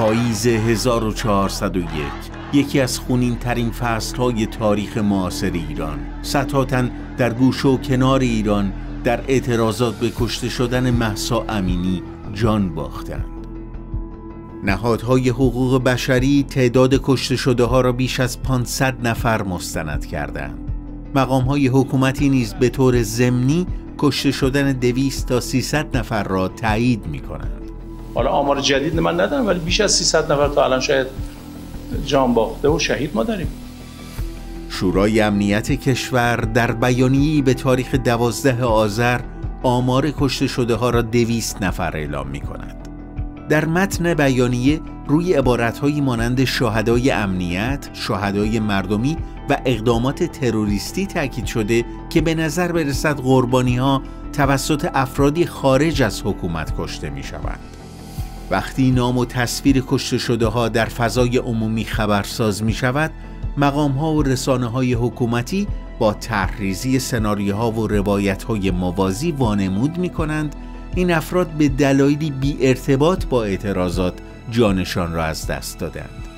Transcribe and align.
پاییز 0.00 0.46
1401 0.46 1.84
یکی 2.52 2.80
از 2.80 2.98
خونین 2.98 3.36
ترین 3.36 3.70
فصل 3.70 4.16
های 4.16 4.46
تاریخ 4.46 4.98
معاصر 4.98 5.50
ایران. 5.50 5.98
ستاتن 6.22 6.90
در 7.16 7.32
گوش 7.32 7.64
و 7.64 7.76
کنار 7.76 8.20
ایران 8.20 8.72
در 9.04 9.20
اعتراضات 9.28 9.94
به 9.94 10.12
کشته 10.18 10.48
شدن 10.48 10.90
محسا 10.90 11.44
امینی 11.48 12.02
جان 12.34 12.74
باختند. 12.74 13.24
نهادهای 14.64 15.28
حقوق 15.28 15.84
بشری 15.84 16.42
تعداد 16.42 17.00
کشته 17.02 17.36
شده 17.36 17.64
ها 17.64 17.80
را 17.80 17.92
بیش 17.92 18.20
از 18.20 18.42
500 18.42 19.06
نفر 19.06 19.42
مستند 19.42 20.06
کردند. 20.06 20.58
مقام 21.14 21.44
های 21.44 21.66
حکومتی 21.66 22.28
نیز 22.28 22.54
به 22.54 22.68
طور 22.68 23.02
ضمنی 23.02 23.66
کشته 23.98 24.30
شدن 24.30 24.72
200 24.72 25.28
تا 25.28 25.40
300 25.40 25.96
نفر 25.96 26.22
را 26.22 26.48
تایید 26.48 27.06
می 27.06 27.20
کنند 27.20 27.59
حالا 28.14 28.30
آمار 28.30 28.60
جدید 28.60 29.00
من 29.00 29.20
ندارم 29.20 29.46
ولی 29.46 29.58
بیش 29.58 29.80
از 29.80 29.92
300 29.92 30.32
نفر 30.32 30.48
تا 30.48 30.64
الان 30.64 30.80
شاید 30.80 31.06
جان 32.06 32.34
باخته 32.34 32.68
و 32.68 32.78
شهید 32.78 33.10
ما 33.14 33.24
داریم 33.24 33.48
شورای 34.68 35.20
امنیت 35.20 35.72
کشور 35.72 36.36
در 36.36 36.72
بیانیه‌ای 36.72 37.42
به 37.42 37.54
تاریخ 37.54 37.94
دوازده 37.94 38.64
آذر 38.64 39.20
آمار 39.62 40.10
کشته 40.10 40.46
شده 40.46 40.74
ها 40.74 40.90
را 40.90 41.02
دویست 41.02 41.62
نفر 41.62 41.96
اعلام 41.96 42.28
می 42.28 42.40
کند. 42.40 42.88
در 43.48 43.64
متن 43.64 44.14
بیانیه 44.14 44.80
روی 45.06 45.34
عبارتهایی 45.34 46.00
مانند 46.00 46.44
شاهدای 46.44 47.10
امنیت، 47.10 47.88
شاهدای 47.92 48.60
مردمی 48.60 49.16
و 49.50 49.58
اقدامات 49.64 50.24
تروریستی 50.24 51.06
تاکید 51.06 51.46
شده 51.46 51.84
که 52.10 52.20
به 52.20 52.34
نظر 52.34 52.72
برسد 52.72 53.16
قربانی 53.20 53.76
ها 53.76 54.02
توسط 54.32 54.90
افرادی 54.94 55.46
خارج 55.46 56.02
از 56.02 56.22
حکومت 56.24 56.72
کشته 56.78 57.10
می 57.10 57.22
شوند. 57.22 57.79
وقتی 58.50 58.90
نام 58.90 59.18
و 59.18 59.24
تصویر 59.24 59.84
کشته 59.86 60.18
شده 60.18 60.46
ها 60.46 60.68
در 60.68 60.84
فضای 60.84 61.36
عمومی 61.36 61.84
خبرساز 61.84 62.62
می 62.62 62.72
شود 62.72 63.10
مقام 63.56 63.92
ها 63.92 64.12
و 64.12 64.22
رسانه 64.22 64.66
های 64.66 64.92
حکومتی 64.92 65.68
با 65.98 66.12
تحریزی 66.12 66.98
سناریوها 66.98 67.70
و 67.70 67.86
روایت 67.86 68.42
های 68.42 68.70
موازی 68.70 69.32
وانمود 69.32 69.98
می 69.98 70.10
کنند 70.10 70.54
این 70.94 71.10
افراد 71.10 71.48
به 71.48 71.68
دلایلی 71.68 72.30
بی 72.30 72.56
ارتباط 72.60 73.24
با 73.24 73.44
اعتراضات 73.44 74.14
جانشان 74.50 75.12
را 75.12 75.24
از 75.24 75.46
دست 75.46 75.78
دادند. 75.78 76.29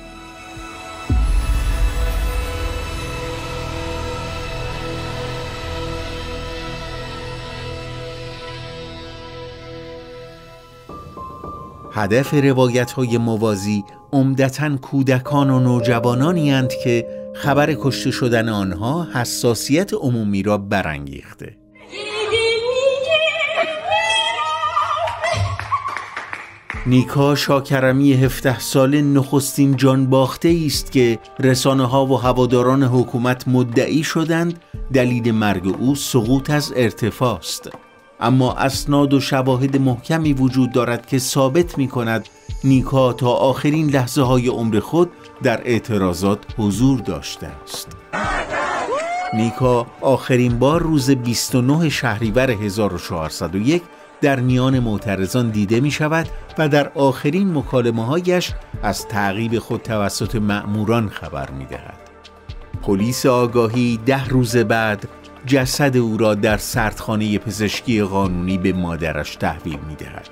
هدف 11.95 12.33
روایت 12.33 12.91
های 12.91 13.17
موازی 13.17 13.83
عمدتا 14.13 14.77
کودکان 14.77 15.49
و 15.49 15.59
نوجوانانی 15.59 16.51
هند 16.51 16.73
که 16.83 17.07
خبر 17.35 17.73
کشته 17.73 18.11
شدن 18.11 18.49
آنها 18.49 19.07
حساسیت 19.13 19.93
عمومی 19.93 20.43
را 20.43 20.57
برانگیخته. 20.57 21.57
نیکا 26.85 27.35
شاکرمی 27.35 28.13
17 28.13 28.59
ساله 28.59 29.01
نخستین 29.01 29.75
جان 29.75 30.09
باخته 30.09 30.63
است 30.65 30.91
که 30.91 31.19
رسانه 31.39 31.85
ها 31.85 32.05
و 32.05 32.17
هواداران 32.17 32.83
حکومت 32.83 33.47
مدعی 33.47 34.03
شدند 34.03 34.61
دلیل 34.93 35.31
مرگ 35.31 35.75
او 35.79 35.95
سقوط 35.95 36.49
از 36.49 36.73
ارتفاع 36.75 37.37
است. 37.37 37.69
اما 38.23 38.53
اسناد 38.53 39.13
و 39.13 39.19
شواهد 39.19 39.77
محکمی 39.77 40.33
وجود 40.33 40.71
دارد 40.71 41.05
که 41.05 41.19
ثابت 41.19 41.77
می 41.77 41.87
کند 41.87 42.29
نیکا 42.63 43.13
تا 43.13 43.29
آخرین 43.29 43.89
لحظه 43.89 44.21
های 44.21 44.47
عمر 44.47 44.79
خود 44.79 45.09
در 45.43 45.61
اعتراضات 45.65 46.39
حضور 46.57 46.99
داشته 46.99 47.47
است 47.63 47.87
نیکا 49.33 49.87
آخرین 50.01 50.59
بار 50.59 50.81
روز 50.81 51.09
29 51.11 51.89
شهریور 51.89 52.51
1401 52.51 53.83
در 54.21 54.39
میان 54.39 54.79
معترضان 54.79 55.49
دیده 55.49 55.79
می 55.79 55.91
شود 55.91 56.27
و 56.57 56.69
در 56.69 56.91
آخرین 56.95 57.57
مکالمه 57.57 58.05
هایش 58.05 58.51
از 58.83 59.07
تعقیب 59.07 59.59
خود 59.59 59.81
توسط 59.81 60.35
مأموران 60.35 61.09
خبر 61.09 61.51
می 61.51 61.65
دهد. 61.65 61.99
پلیس 62.81 63.25
آگاهی 63.25 63.99
ده 64.05 64.27
روز 64.27 64.57
بعد 64.57 65.07
جسد 65.45 65.97
او 65.97 66.17
را 66.17 66.35
در 66.35 66.57
سردخانه 66.57 67.37
پزشکی 67.37 68.01
قانونی 68.01 68.57
به 68.57 68.73
مادرش 68.73 69.35
تحویل 69.35 69.79
می 69.87 69.95
دهد. 69.95 70.29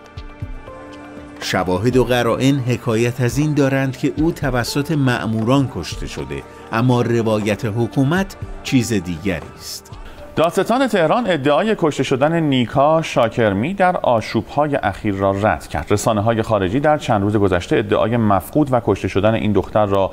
شواهد 1.42 1.98
و 1.98 2.04
قرائن 2.04 2.60
حکایت 2.60 3.22
از 3.22 3.38
این 3.38 3.54
دارند 3.54 3.98
که 3.98 4.14
او 4.18 4.32
توسط 4.32 4.92
مأموران 4.92 5.70
کشته 5.76 6.08
شده 6.08 6.44
اما 6.72 7.02
روایت 7.02 7.66
حکومت 7.66 8.36
چیز 8.64 8.94
دیگری 8.94 9.48
است. 9.58 9.92
دادستان 10.36 10.88
تهران 10.88 11.30
ادعای 11.30 11.76
کشته 11.78 12.04
شدن 12.04 12.40
نیکا 12.40 13.02
شاکرمی 13.02 13.74
در 13.74 13.98
آشوبهای 13.98 14.76
اخیر 14.76 15.16
را 15.16 15.32
رد 15.32 15.68
کرد. 15.68 15.88
رسانه 15.90 16.22
های 16.22 16.42
خارجی 16.42 16.80
در 16.80 16.98
چند 16.98 17.22
روز 17.22 17.36
گذشته 17.36 17.78
ادعای 17.78 18.18
مفقود 18.18 18.74
و 18.74 18.82
کشته 18.86 19.08
شدن 19.08 19.34
این 19.34 19.52
دختر 19.52 19.86
را 19.86 20.12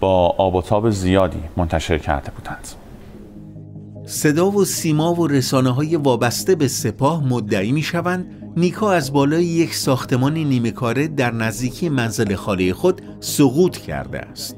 با 0.00 0.34
آب 0.38 0.54
و 0.54 0.62
تاب 0.62 0.90
زیادی 0.90 1.42
منتشر 1.56 1.98
کرده 1.98 2.30
بودند. 2.30 2.87
صدا 4.10 4.50
و 4.50 4.64
سیما 4.64 5.14
و 5.14 5.26
رسانه 5.26 5.70
های 5.70 5.96
وابسته 5.96 6.54
به 6.54 6.68
سپاه 6.68 7.28
مدعی 7.28 7.72
می 7.72 7.82
شوند 7.82 8.26
نیکا 8.56 8.92
از 8.92 9.12
بالای 9.12 9.44
یک 9.44 9.74
ساختمان 9.74 10.34
نیمه 10.34 10.70
کاره 10.70 11.08
در 11.08 11.30
نزدیکی 11.30 11.88
منزل 11.88 12.34
خاله 12.34 12.72
خود 12.72 13.02
سقوط 13.20 13.76
کرده 13.76 14.18
است. 14.18 14.56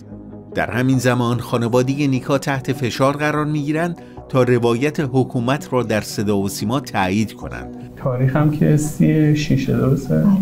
در 0.55 0.71
همین 0.71 0.99
زمان 0.99 1.41
خانواده 1.41 2.07
نیکا 2.07 2.39
تحت 2.39 2.73
فشار 2.73 3.17
قرار 3.17 3.45
می 3.45 3.63
گیرند 3.63 3.99
تا 4.29 4.43
روایت 4.43 5.01
حکومت 5.01 5.73
را 5.73 5.83
در 5.83 6.01
صدا 6.01 6.39
و 6.39 6.49
سیما 6.49 6.81
تایید 6.81 7.33
کنند. 7.33 7.91
تاریخ 7.97 8.37
هم 8.37 8.51
که 8.51 8.77
سی 8.77 9.37
شیشه 9.37 9.73
درسته؟ 9.73 10.15
بله. 10.15 10.37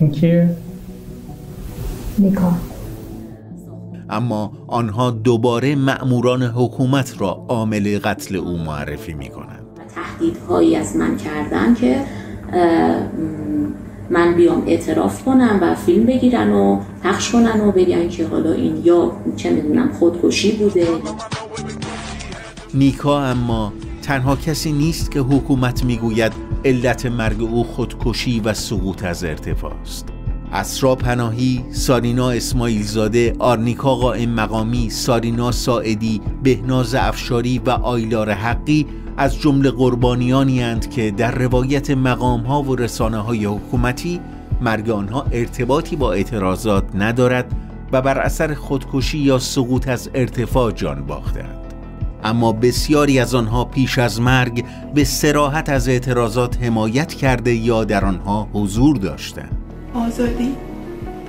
این 0.00 0.10
کیه؟ 0.10 0.56
نیکا. 2.18 2.52
اما 4.10 4.52
آنها 4.66 5.10
دوباره 5.10 5.74
مأموران 5.74 6.42
حکومت 6.42 7.14
را 7.18 7.44
عامل 7.48 7.98
قتل 7.98 8.36
او 8.36 8.58
معرفی 8.58 9.14
می 9.14 9.28
کنند. 9.28 9.66
تهدیدهایی 9.94 10.76
از 10.76 10.96
من 10.96 11.16
کردن 11.16 11.74
که 11.74 12.00
من 14.10 14.34
بیام 14.34 14.62
اعتراف 14.66 15.24
کنم 15.24 15.58
و 15.62 15.74
فیلم 15.74 16.06
بگیرن 16.06 16.52
و 16.52 16.80
پخش 17.04 17.30
کنن 17.30 17.60
و 17.60 17.72
بگن 17.72 18.08
که 18.08 18.26
حالا 18.26 18.52
این 18.52 18.82
یا 18.84 19.12
چه 19.36 19.50
می‌دونم 19.50 19.92
خودکشی 19.92 20.52
بوده 20.52 20.86
نیکا 22.74 23.24
اما 23.24 23.72
تنها 24.02 24.36
کسی 24.36 24.72
نیست 24.72 25.10
که 25.10 25.20
حکومت 25.20 25.84
می‌گوید 25.84 26.32
علت 26.64 27.06
مرگ 27.06 27.42
او 27.42 27.64
خودکشی 27.64 28.40
و 28.40 28.54
سقوط 28.54 29.04
از 29.04 29.24
ارتفاع 29.24 29.72
است 29.82 30.08
اسرا 30.52 30.94
پناهی، 30.94 31.64
سارینا 31.72 32.30
اسماعیل 32.30 32.82
زاده، 32.82 33.34
آرنیکا 33.38 33.94
قائم 33.94 34.30
مقامی، 34.30 34.90
سارینا 34.90 35.52
ساعدی، 35.52 36.20
بهناز 36.42 36.94
افشاری 36.94 37.58
و 37.58 37.70
آیلار 37.70 38.30
حقی 38.30 38.86
از 39.16 39.38
جمله 39.38 39.70
قربانیانی 39.70 40.60
هند 40.60 40.90
که 40.90 41.10
در 41.10 41.30
روایت 41.30 41.90
مقام 41.90 42.40
ها 42.40 42.62
و 42.62 42.76
رسانه 42.76 43.18
های 43.18 43.44
حکومتی 43.44 44.20
مرگ 44.60 44.90
آنها 44.90 45.26
ارتباطی 45.32 45.96
با 45.96 46.12
اعتراضات 46.12 46.84
ندارد 46.94 47.52
و 47.92 48.02
بر 48.02 48.18
اثر 48.18 48.54
خودکشی 48.54 49.18
یا 49.18 49.38
سقوط 49.38 49.88
از 49.88 50.10
ارتفاع 50.14 50.72
جان 50.72 51.06
باختند. 51.06 51.74
اما 52.24 52.52
بسیاری 52.52 53.18
از 53.18 53.34
آنها 53.34 53.64
پیش 53.64 53.98
از 53.98 54.20
مرگ 54.20 54.64
به 54.94 55.04
سراحت 55.04 55.68
از 55.68 55.88
اعتراضات 55.88 56.62
حمایت 56.62 57.14
کرده 57.14 57.54
یا 57.54 57.84
در 57.84 58.04
آنها 58.04 58.48
حضور 58.52 58.96
داشتند. 58.96 59.59
آزادی. 59.94 60.54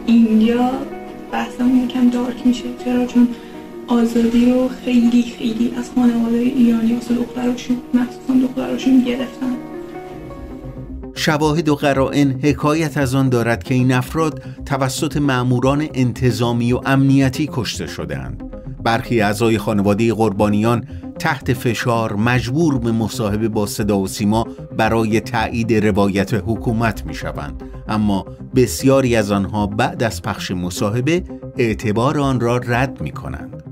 اینجا 0.06 0.70
بحثمون 1.32 1.78
یکم 1.78 2.10
دارک 2.10 2.48
میشه. 2.48 2.64
چرا؟ 2.86 3.06
چون 3.06 3.28
آزادی 3.88 4.52
رو 4.52 4.70
خیلی 4.86 5.24
خیلی 5.24 5.74
از 5.78 5.90
خانواده 5.96 6.38
ایرانی 6.38 6.94
واسه 6.94 7.14
دختراشون 7.14 7.78
مخصوصا 7.94 8.48
دختراشون 8.48 9.04
گرفتن. 9.04 9.56
شواهد 11.14 11.70
و 11.70 11.76
قرائن 11.76 12.32
حکایت 12.32 12.98
از 12.98 13.16
آن 13.16 13.30
دارد 13.30 13.64
که 13.64 13.74
این 13.74 13.92
افراد 13.92 14.42
توسط 14.66 15.18
مأموران 15.18 15.88
انتظامی 15.94 16.74
و 16.74 16.82
امنیتی 16.86 17.50
کشته 17.52 17.88
شدهاند. 17.88 18.44
برخی 18.84 19.22
اعضای 19.22 19.58
خانواده 19.58 20.14
قربانیان 20.14 20.88
تحت 21.22 21.54
فشار 21.54 22.16
مجبور 22.16 22.78
به 22.78 22.92
مصاحبه 22.92 23.50
با 23.50 23.66
صدا 23.66 24.00
و 24.00 24.08
سیما 24.08 24.48
برای 24.78 25.20
تایید 25.20 25.74
روایت 25.74 26.34
حکومت 26.34 27.06
می 27.06 27.14
شوند 27.14 27.64
اما 27.88 28.26
بسیاری 28.56 29.16
از 29.16 29.32
آنها 29.32 29.68
بعد 29.68 30.04
از 30.04 30.22
پخش 30.22 30.52
مصاحبه 30.52 31.24
اعتبار 31.58 32.20
آن 32.20 32.40
را 32.40 32.58
رد 32.58 33.02
می 33.02 33.12
کنند 33.12 33.64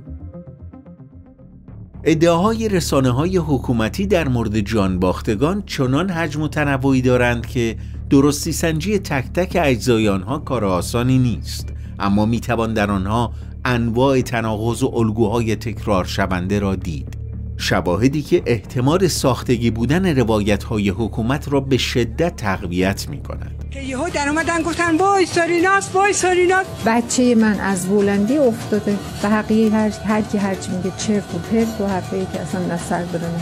ادعاهای 2.04 2.70
رسانه 2.70 3.10
های 3.10 3.38
حکومتی 3.38 4.08
در 4.08 4.28
مورد 4.28 4.60
جان 4.60 5.00
باختگان 5.00 5.64
چنان 5.66 6.10
حجم 6.10 6.42
و 6.42 6.48
تنوعی 6.48 7.02
دارند 7.02 7.46
که 7.46 7.76
درستی 8.10 8.52
سنجی 8.52 9.00
تک 9.00 9.26
تک 9.34 9.58
اجزای 9.62 10.10
آنها 10.10 10.38
کار 10.38 10.66
آسانی 10.66 11.18
نیست. 11.18 11.74
اما 12.00 12.26
می‌توان 12.26 12.74
در 12.74 12.92
آنها 12.92 13.34
انواع 13.66 14.22
تناقض 14.22 14.84
و 14.84 14.92
الگوهای 14.96 15.56
تکرار 15.56 16.06
شونده 16.06 16.60
را 16.60 16.76
دید. 16.76 17.19
شواهدی 17.62 18.22
که 18.22 18.44
احتمال 18.46 19.08
ساختگی 19.08 19.72
بودن 19.72 20.18
روایت 20.20 20.64
های 20.64 20.90
حکومت 20.90 21.54
را 21.54 21.60
به 21.60 21.78
شدت 21.78 22.36
تقویت 22.36 23.10
می 23.10 23.24
کند 23.24 23.66
یهو 23.88 24.10
در 24.10 24.30
اومدن 24.30 24.62
گفتن 24.62 24.98
وای 24.98 25.26
ساریناس 25.26 25.96
وای 25.96 26.14
ساریناس 26.14 26.66
بچه 26.86 27.36
من 27.36 27.60
از 27.60 27.90
بلندی 27.90 28.38
افتاده 28.38 28.98
و 29.24 29.30
حقیقی 29.30 29.70
هر, 29.70 29.90
هر 29.90 30.22
کی 30.22 30.38
هرچی 30.38 30.72
میگه 30.72 30.92
چرت 30.98 31.36
و 31.36 31.38
پرت 31.38 31.82
و 31.82 31.88
حرفایی 31.88 32.28
که 32.34 32.40
اصلا 32.40 32.66
نه 32.66 32.78
سر 32.78 33.04
داره 33.04 33.26
نه 33.26 33.40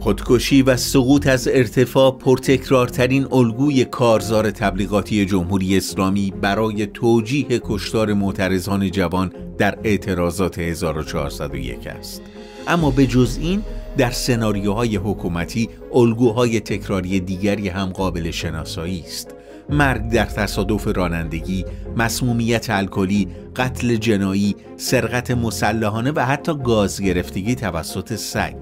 خودکشی 0.00 0.62
و 0.62 0.76
سقوط 0.76 1.26
از 1.26 1.48
ارتفاع 1.48 2.18
پرتکرارترین 2.18 3.26
الگوی 3.32 3.84
کارزار 3.84 4.50
تبلیغاتی 4.50 5.26
جمهوری 5.26 5.76
اسلامی 5.76 6.32
برای 6.40 6.86
توجیه 6.86 7.60
کشتار 7.64 8.12
معترضان 8.12 8.90
جوان 8.90 9.32
در 9.58 9.78
اعتراضات 9.84 10.58
1401 10.58 11.86
است. 11.86 12.22
اما 12.66 12.90
به 12.90 13.06
جز 13.06 13.38
این 13.40 13.62
در 13.96 14.10
سناریوهای 14.10 14.96
حکومتی 14.96 15.68
الگوهای 15.94 16.60
تکراری 16.60 17.20
دیگری 17.20 17.68
هم 17.68 17.86
قابل 17.86 18.30
شناسایی 18.30 19.04
است. 19.06 19.34
مرگ 19.70 20.08
در 20.08 20.24
تصادف 20.24 20.88
رانندگی، 20.96 21.64
مسمومیت 21.96 22.70
الکلی، 22.70 23.28
قتل 23.56 23.96
جنایی، 23.96 24.56
سرقت 24.76 25.30
مسلحانه 25.30 26.12
و 26.16 26.26
حتی 26.26 26.52
گاز 26.64 27.00
گرفتگی 27.00 27.54
توسط 27.54 28.14
سگ. 28.14 28.54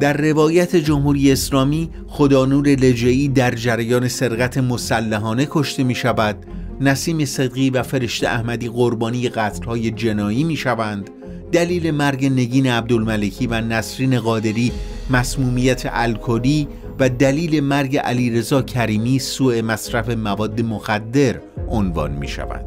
در 0.00 0.16
روایت 0.16 0.76
جمهوری 0.76 1.32
اسلامی 1.32 1.90
خدانور 2.06 2.68
لجعی 2.68 3.28
در 3.28 3.54
جریان 3.54 4.08
سرقت 4.08 4.58
مسلحانه 4.58 5.46
کشته 5.50 5.84
می 5.84 5.94
شود 5.94 6.36
نسیم 6.80 7.24
صدقی 7.24 7.70
و 7.70 7.82
فرشته 7.82 8.28
احمدی 8.28 8.68
قربانی 8.68 9.28
قتلهای 9.28 9.90
جنایی 9.90 10.44
می 10.44 10.56
شوند 10.56 11.10
دلیل 11.52 11.90
مرگ 11.90 12.24
نگین 12.24 12.66
عبدالملکی 12.66 13.46
و 13.46 13.60
نسرین 13.60 14.20
قادری 14.20 14.72
مسمومیت 15.10 15.82
الکلی 15.90 16.68
و 17.00 17.08
دلیل 17.08 17.60
مرگ 17.60 17.96
علیرضا 17.96 18.62
کریمی 18.62 19.18
سوء 19.18 19.62
مصرف 19.62 20.08
مواد 20.08 20.60
مخدر 20.60 21.40
عنوان 21.68 22.10
می 22.10 22.28
شود. 22.28 22.64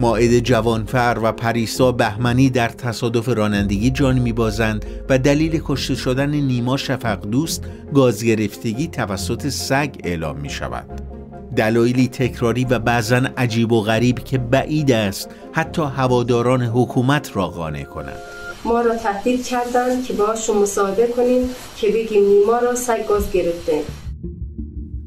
ماعد 0.00 0.38
جوانفر 0.38 1.18
و 1.22 1.32
پریسا 1.32 1.92
بهمنی 1.92 2.50
در 2.50 2.68
تصادف 2.68 3.28
رانندگی 3.28 3.90
جان 3.90 4.18
میبازند 4.18 4.84
و 5.08 5.18
دلیل 5.18 5.60
کشته 5.64 5.94
شدن 5.94 6.30
نیما 6.30 6.76
شفق 6.76 7.26
دوست 7.26 7.64
گازگرفتگی 7.94 8.88
توسط 8.88 9.48
سگ 9.48 9.94
اعلام 10.04 10.40
می 10.40 10.50
شود. 10.50 11.09
دلایلی 11.56 12.08
تکراری 12.08 12.64
و 12.64 12.78
بعضا 12.78 13.22
عجیب 13.36 13.72
و 13.72 13.80
غریب 13.80 14.18
که 14.18 14.38
بعید 14.38 14.92
است 14.92 15.30
حتی 15.52 15.82
هواداران 15.82 16.62
حکومت 16.62 17.36
را 17.36 17.48
قانع 17.48 17.84
کنند. 17.84 18.18
ما 18.64 18.80
را 18.80 18.96
تهدید 18.96 19.46
کردند 19.46 20.04
که 20.04 20.12
باشون 20.12 20.58
مصاحبه 20.58 21.06
کنیم 21.06 21.48
که 21.76 21.88
بگیم 21.88 22.24
نیما 22.24 22.58
را 22.58 22.74
سگ 22.74 23.06
گاز 23.08 23.32
گرفته. 23.32 23.82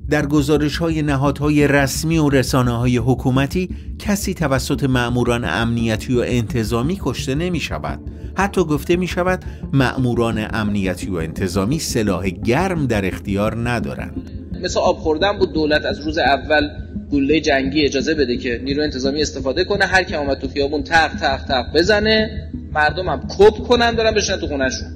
در 0.10 0.26
گزارش 0.26 0.78
های 0.78 1.02
نهادهای 1.02 1.68
رسمی 1.68 2.18
و 2.18 2.30
رسانه 2.30 2.72
های 2.72 2.98
حکومتی 2.98 3.70
کسی 4.00 4.34
توسط 4.34 4.84
مأموران 4.84 5.46
امنیتی 5.46 6.16
و 6.16 6.24
انتظامی 6.26 7.00
کشته 7.02 7.36
نمی 7.36 7.60
شود 7.60 8.00
حتی 8.38 8.64
گفته 8.64 8.96
می 8.96 9.08
شود 9.08 9.46
مأموران 9.74 10.48
امنیتی 10.54 11.08
و 11.08 11.16
انتظامی 11.16 11.80
سلاح 11.80 12.30
گرم 12.30 12.88
در 12.88 13.06
اختیار 13.06 13.70
ندارند. 13.70 14.33
مثل 14.64 14.80
آب 14.80 14.98
خوردن 14.98 15.38
بود 15.38 15.54
دولت 15.54 15.86
از 15.86 16.00
روز 16.00 16.18
اول 16.18 16.70
گله 17.12 17.40
جنگی 17.40 17.86
اجازه 17.86 18.14
بده 18.14 18.38
که 18.38 18.62
نیرو 18.64 18.84
انتظامی 18.84 19.22
استفاده 19.22 19.64
کنه. 19.64 19.86
هر 19.86 20.04
کی 20.04 20.16
اومد 20.16 20.38
تو 20.38 20.48
خیابون 20.48 20.84
تق 20.84 21.16
تق 21.16 21.44
تق 21.44 21.74
بزنه 21.76 22.30
مردم 22.74 23.10
هم 23.10 23.22
کپ 23.40 23.68
کنن 23.68 23.96
دارن 23.96 24.12
بشن 24.12 24.38
تو 24.38 24.48
خونهشون. 24.48 24.88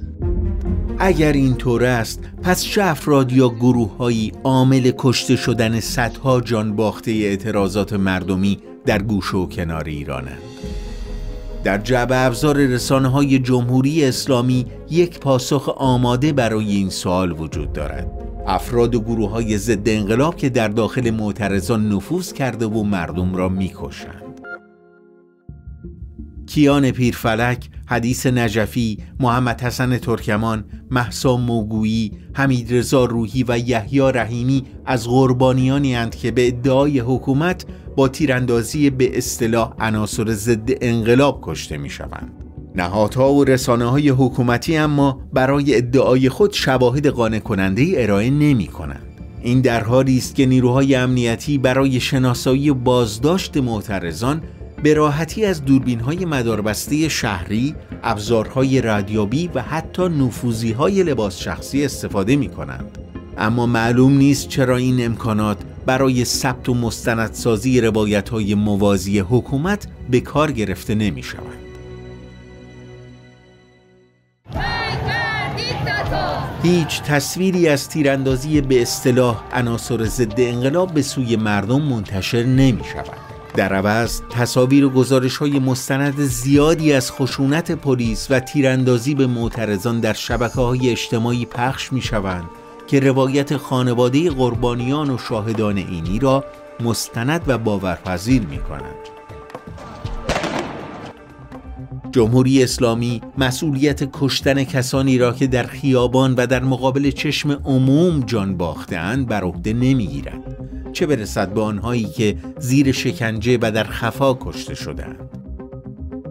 اگر 1.00 1.32
این 1.32 1.56
طور 1.56 1.86
است 1.86 2.20
پس 2.44 2.64
چه 2.64 2.84
افراد 2.84 3.32
یا 3.32 3.50
گروه 3.50 3.98
هایی 3.98 4.32
عامل 4.44 4.92
کشته 4.98 5.36
شدن 5.36 5.80
صدها 5.80 6.42
جان 6.42 6.76
باخته 6.76 7.12
اعتراضات 7.12 7.94
مردمی 7.94 8.60
در 8.86 9.02
گوش 9.02 9.34
و 9.34 9.46
کنار 9.46 9.84
ایرانند 9.84 10.42
در 11.64 11.78
جعب 11.78 12.10
ابزار 12.14 12.58
رسانه 12.58 13.08
های 13.08 13.40
جمهوری 13.40 14.06
اسلامی 14.06 14.66
یک 14.90 15.20
پاسخ 15.20 15.70
آماده 15.70 16.34
برای 16.34 16.66
این 16.66 16.90
سوال 16.90 17.32
وجود 17.32 17.74
دارد. 17.74 18.17
افراد 18.48 18.96
و 18.96 19.02
گروه 19.02 19.30
های 19.30 19.58
ضد 19.58 19.90
انقلاب 19.90 20.36
که 20.36 20.50
در 20.50 20.68
داخل 20.68 21.12
معترضان 21.12 21.90
نفوذ 21.90 22.34
کرده 22.34 22.66
و 22.66 22.84
مردم 22.84 23.36
را 23.36 23.50
می‌کشند 23.50 24.42
کیان 26.48 26.92
پیرفلک، 26.92 27.70
حدیث 27.86 28.26
نجفی، 28.26 28.98
محمد 29.20 29.62
حسن 29.62 29.98
ترکمان، 29.98 30.66
محسا 30.92 31.38
موگویی، 31.38 32.12
حمید 32.34 32.74
رضا 32.74 33.06
روحی 33.06 33.46
و 33.48 33.58
یحیی 33.58 34.00
رحیمی 34.00 34.64
از 34.86 35.08
قربانیانی 35.08 35.96
اند 35.96 36.16
که 36.16 36.32
به 36.32 36.48
ادعای 36.48 37.00
حکومت 37.00 37.66
با 37.96 38.08
تیراندازی 38.08 38.90
به 38.90 39.18
اصطلاح 39.18 39.74
عناصر 39.80 40.34
ضد 40.34 40.70
انقلاب 40.82 41.40
کشته 41.42 41.78
می 41.78 41.90
شوند. 41.90 42.47
نهادها 42.78 43.34
و 43.34 43.44
رسانه 43.44 43.86
های 43.86 44.10
حکومتی 44.10 44.78
اما 44.78 45.22
برای 45.34 45.76
ادعای 45.76 46.30
خود 46.30 46.54
شواهد 46.54 47.08
قانع 47.08 47.40
کننده 47.40 47.94
ارائه 47.98 48.30
نمی 48.30 48.68
کنند. 48.68 49.04
این 49.42 49.62
در 49.62 49.84
حالی 49.84 50.18
است 50.18 50.36
که 50.36 50.46
نیروهای 50.46 50.96
امنیتی 50.96 51.58
برای 51.58 52.00
شناسایی 52.00 52.72
بازداشت 52.72 53.58
معترضان 53.58 54.42
به 54.84 54.94
راحتی 54.94 55.46
از 55.46 55.66
دوربین 55.66 56.00
های 56.00 56.26
مداربسته 56.26 57.10
شهری، 57.10 57.76
ابزارهای 58.04 58.82
رادیویی 58.82 59.50
و 59.56 59.62
حتی 59.62 60.04
نفوزی 60.04 60.72
های 60.72 61.04
لباس 61.04 61.40
شخصی 61.40 61.86
استفاده 61.86 62.36
می 62.36 62.50
کنند. 62.50 62.98
اما 63.38 63.66
معلوم 63.66 64.18
نیست 64.18 64.48
چرا 64.48 64.78
این 64.78 65.06
امکانات 65.06 65.58
برای 65.86 66.26
ثبت 66.26 66.70
و 66.70 66.74
مستندسازی 66.74 67.82
روایت 67.82 68.30
های 68.30 68.56
موازی 68.56 69.20
حکومت 69.20 69.88
به 70.10 70.20
کار 70.20 70.52
گرفته 70.52 70.96
نمی 70.96 71.24
شود. 71.24 71.67
هیچ 76.64 77.02
تصویری 77.02 77.68
از 77.68 77.90
تیراندازی 77.90 78.62
به 78.62 78.82
اصطلاح 78.82 79.44
عناصر 79.54 80.06
ضد 80.06 80.34
انقلاب 80.38 80.94
به 80.94 81.02
سوی 81.02 81.36
مردم 81.36 81.82
منتشر 81.82 82.44
نمی 82.44 82.84
شود. 82.94 83.18
در 83.56 83.74
عوض 83.74 84.22
تصاویر 84.30 84.86
و 84.86 84.90
گزارش 84.90 85.38
های 85.38 85.60
مستند 85.60 86.20
زیادی 86.22 86.94
از 86.94 87.12
خشونت 87.12 87.72
پلیس 87.72 88.28
و 88.30 88.40
تیراندازی 88.40 89.16
به 89.16 89.28
معترضان 89.28 90.00
در 90.00 90.14
شبکه 90.14 90.62
های 90.62 90.90
اجتماعی 90.90 91.46
پخش 91.46 91.94
می 91.94 92.02
شوند 92.02 92.50
که 92.88 93.00
روایت 93.00 93.58
خانواده 93.58 94.30
قربانیان 94.30 95.10
و 95.10 95.18
شاهدان 95.18 95.78
اینی 95.78 96.20
را 96.20 96.44
مستند 96.80 97.42
و 97.48 97.58
باورپذیر 97.58 98.42
می 98.42 98.58
کنند. 98.58 99.17
جمهوری 102.12 102.64
اسلامی 102.64 103.22
مسئولیت 103.38 104.10
کشتن 104.14 104.64
کسانی 104.64 105.18
را 105.18 105.34
که 105.34 105.48
در 105.48 105.64
خیابان 105.64 106.36
و 106.36 106.48
در 106.48 106.64
مقابل 106.64 107.12
چشم 107.12 107.52
عموم 107.52 108.20
جان 108.20 108.58
باختهاند 108.58 109.28
بر 109.28 109.44
عهده 109.44 109.74
نمی‌گیرد 109.74 110.58
چه 110.94 111.06
برسد 111.06 111.54
به 111.54 111.62
آنهایی 111.62 112.06
که 112.06 112.36
زیر 112.60 112.92
شکنجه 112.92 113.58
و 113.62 113.72
در 113.72 113.84
خفا 113.84 114.34
کشته 114.34 114.76
شدهاند 114.76 115.30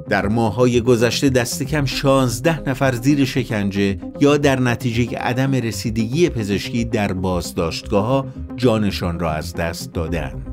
در 0.09 0.28
ماهای 0.28 0.80
گذشته 0.80 1.28
دست 1.28 1.62
کم 1.62 1.85
16 1.85 2.68
نفر 2.71 2.95
زیر 2.95 3.25
شکنجه 3.25 3.99
یا 4.21 4.37
در 4.37 4.61
نتیجه 4.61 5.18
عدم 5.18 5.52
رسیدگی 5.52 6.28
پزشکی 6.28 6.85
در 6.85 7.12
بازداشتگاه 7.12 8.26
جانشان 8.56 9.18
را 9.18 9.33
از 9.33 9.54
دست 9.54 9.92
دادند. 9.92 10.45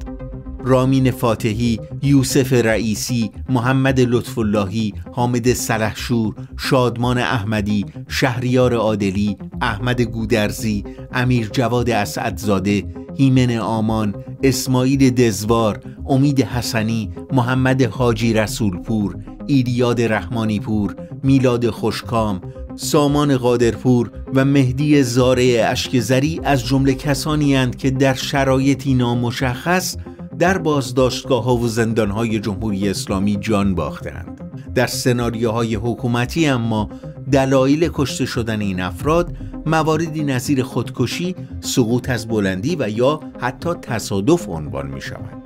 رامین 0.63 1.12
فاتحی، 1.12 1.79
یوسف 2.01 2.53
رئیسی، 2.53 3.32
محمد 3.50 4.00
لطف 4.00 4.38
اللهی، 4.38 4.93
حامد 5.12 5.53
سلحشور، 5.53 6.34
شادمان 6.58 7.17
احمدی، 7.17 7.86
شهریار 8.08 8.74
عادلی، 8.74 9.38
احمد 9.62 10.01
گودرزی، 10.01 10.84
امیر 11.13 11.50
جواد 11.53 11.89
اسعدزاده، 11.89 12.84
هیمن 13.17 13.58
آمان، 13.58 14.15
اسماعیل 14.43 15.10
دزوار، 15.10 15.79
امید 16.10 16.41
حسنی، 16.41 17.10
محمد 17.32 17.82
حاجی 17.82 18.34
رسولپور، 18.34 19.15
ایلیاد 19.48 20.01
رحمانیپور، 20.01 20.96
میلاد 21.24 21.70
خوشکام، 21.70 22.41
سامان 22.75 23.38
قادرپور 23.38 24.12
و 24.34 24.46
مهدی 24.46 25.03
زاره 25.03 25.65
اشکزری 25.65 26.39
از 26.43 26.65
جمله 26.65 26.93
کسانی 26.93 27.55
هستند 27.55 27.77
که 27.77 27.91
در 27.91 28.13
شرایطی 28.13 28.93
نامشخص 28.93 29.98
در 30.40 30.58
بازداشتگاه 30.58 31.44
ها 31.44 31.56
و 31.56 31.68
زندان 31.68 32.12
های 32.12 32.40
جمهوری 32.40 32.90
اسلامی 32.90 33.38
جان 33.42 33.75
باختند 33.75 34.42
در 34.75 34.88
سناریوهای 34.88 35.75
حکومتی 35.75 36.48
اما 36.48 36.90
دلایل 37.32 37.90
کشته 37.94 38.25
شدن 38.25 38.62
این 38.62 38.82
افراد 38.82 39.36
مواردی 39.66 40.24
نظیر 40.24 40.63
خودکشی، 40.63 41.36
سقوط 41.62 42.10
از 42.10 42.28
بلندی 42.28 42.75
و 42.80 42.90
یا 42.90 43.20
حتی 43.40 43.74
تصادف 43.74 44.50
عنوان 44.50 44.88
می 44.88 45.02
شود. 45.02 45.44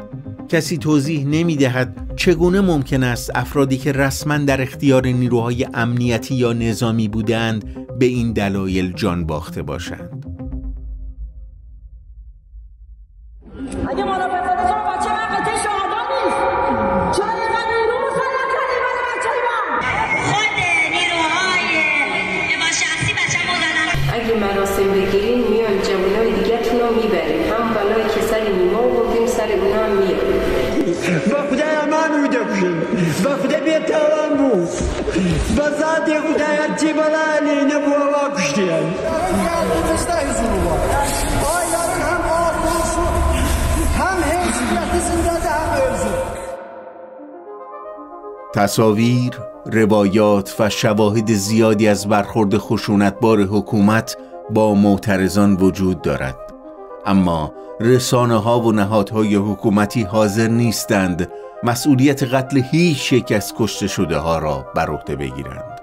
کسی 0.49 0.77
توضیح 0.77 1.25
نمی 1.25 1.55
دهد 1.55 2.13
چگونه 2.15 2.61
ممکن 2.61 3.03
است 3.03 3.31
افرادی 3.35 3.77
که 3.77 3.91
رسما 3.91 4.37
در 4.37 4.61
اختیار 4.61 5.07
نیروهای 5.07 5.67
امنیتی 5.73 6.35
یا 6.35 6.53
نظامی 6.53 7.07
بودند 7.07 7.87
به 7.99 8.05
این 8.05 8.33
دلایل 8.33 8.93
جان 8.93 9.25
باخته 9.25 9.61
باشند؟ 9.61 10.26
تمام 33.79 34.37
بود 34.37 34.69
با 35.57 35.69
ذات 35.69 36.05
خدای 36.05 36.57
هرچی 36.57 36.93
بلالی 36.93 37.65
نبو 37.65 37.91
آوا 37.93 38.35
کشتیم 38.35 38.95
هم 42.01 42.21
آرموش 42.31 42.91
هم 43.97 44.17
حیثیت 44.23 45.03
زندگی 45.07 45.47
هم. 45.47 46.37
تصاویر، 48.55 49.33
روایات 49.65 50.55
و 50.59 50.69
شواهد 50.69 51.33
زیادی 51.33 51.87
از 51.87 52.07
برخورد 52.07 52.57
خشونتبار 52.57 53.41
حکومت 53.41 54.17
با 54.49 54.73
معترضان 54.73 55.53
وجود 55.53 56.01
دارد. 56.01 56.46
اما 57.07 57.53
رسانه 57.79 58.35
ها 58.35 58.59
و 58.59 58.71
نهادهای 58.71 59.35
حکومتی 59.35 60.03
حاضر 60.03 60.47
نیستند 60.47 61.31
مسئولیت 61.63 62.23
قتل 62.23 62.61
هیچ 62.71 63.13
یک 63.13 63.31
از 63.31 63.53
کشته 63.57 63.87
شده 63.87 64.17
ها 64.17 64.39
را 64.39 64.65
بر 64.75 64.89
عهده 64.89 65.15
بگیرند. 65.15 65.81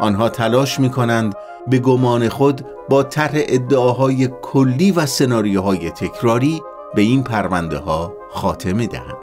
آنها 0.00 0.28
تلاش 0.28 0.80
می 0.80 0.90
کنند 0.90 1.34
به 1.66 1.78
گمان 1.78 2.28
خود 2.28 2.66
با 2.88 3.02
طرح 3.02 3.32
ادعاهای 3.34 4.28
کلی 4.42 4.92
و 4.92 5.06
سناریوهای 5.06 5.90
تکراری 5.90 6.60
به 6.94 7.02
این 7.02 7.22
پرونده 7.22 7.78
ها 7.78 8.12
خاتمه 8.30 8.86
دهند. 8.86 9.21